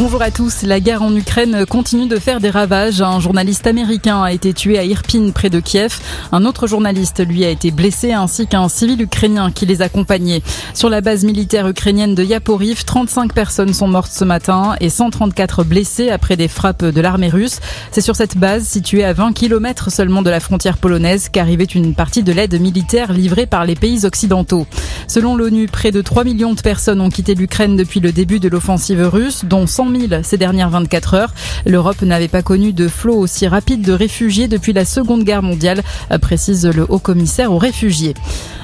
[0.00, 0.62] Bonjour à tous.
[0.62, 3.02] La guerre en Ukraine continue de faire des ravages.
[3.02, 5.98] Un journaliste américain a été tué à Irpin, près de Kiev.
[6.30, 10.40] Un autre journaliste, lui, a été blessé, ainsi qu'un civil ukrainien qui les accompagnait.
[10.72, 15.64] Sur la base militaire ukrainienne de Yaporiv, 35 personnes sont mortes ce matin et 134
[15.64, 17.58] blessées après des frappes de l'armée russe.
[17.90, 21.96] C'est sur cette base, située à 20 km seulement de la frontière polonaise, qu'arrivait une
[21.96, 24.68] partie de l'aide militaire livrée par les pays occidentaux.
[25.08, 28.48] Selon l'ONU, près de 3 millions de personnes ont quitté l'Ukraine depuis le début de
[28.48, 31.34] l'offensive russe, dont 100 000 ces dernières 24 heures.
[31.66, 35.82] L'Europe n'avait pas connu de flot aussi rapide de réfugiés depuis la Seconde Guerre mondiale,
[36.20, 38.14] précise le haut commissaire aux réfugiés.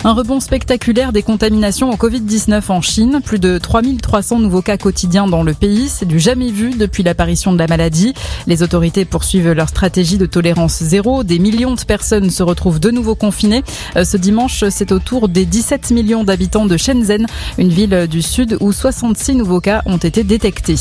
[0.06, 3.20] Un rebond spectaculaire des contaminations au Covid-19 en Chine.
[3.24, 5.88] Plus de 3300 nouveaux cas quotidiens dans le pays.
[5.88, 8.12] C'est du jamais vu depuis l'apparition de la maladie.
[8.46, 11.24] Les autorités poursuivent leur stratégie de tolérance zéro.
[11.24, 13.64] Des millions de personnes se retrouvent de nouveau confinées.
[13.96, 18.20] Euh, ce dimanche, c'est au tour des 17 millions d'habitants de Shenzhen, une ville du
[18.20, 20.76] sud où 66 nouveaux cas ont été détectés.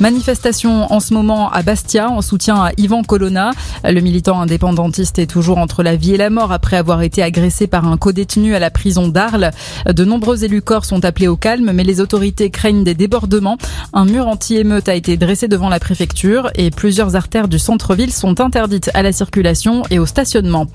[0.00, 3.50] Manifestation en ce moment à Bastia en soutien à Ivan Colonna.
[3.84, 7.66] Le militant indépendantiste est toujours entre la vie et la mort après avoir été agressé
[7.66, 9.50] par un co-détenu à la prison d'Arles.
[9.86, 13.58] De nombreux élus corps sont appelés au calme, mais les autorités craignent des débordements.
[13.92, 18.40] Un mur anti-émeute a été dressé devant la préfecture et plusieurs artères du centre-ville sont
[18.40, 20.66] interdites à la circulation et au stationnement.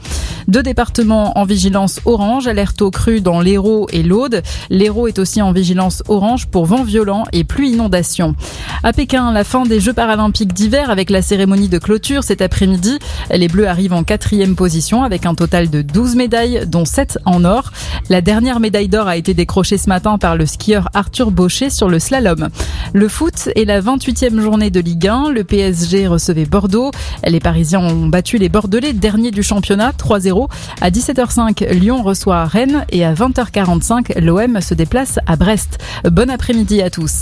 [0.48, 4.44] Deux départements en vigilance orange, alerte au cru dans l'Hérault et l'Aude.
[4.70, 8.36] L'Hérault est aussi en vigilance orange pour vent violent et pluie inondation.
[8.86, 13.00] À Pékin, la fin des Jeux paralympiques d'hiver avec la cérémonie de clôture cet après-midi.
[13.32, 17.46] Les Bleus arrivent en quatrième position avec un total de 12 médailles, dont 7 en
[17.46, 17.72] or.
[18.12, 21.90] La dernière médaille d'or a été décrochée ce matin par le skieur Arthur Baucher sur
[21.90, 22.50] le slalom.
[22.94, 25.32] Le foot est la 28e journée de Ligue 1.
[25.32, 26.92] Le PSG recevait Bordeaux.
[27.26, 30.48] Les Parisiens ont battu les Bordelais, dernier du championnat, 3-0.
[30.82, 35.80] À 17h05, Lyon reçoit Rennes et à 20h45, l'OM se déplace à Brest.
[36.04, 37.14] Bon après-midi à tous.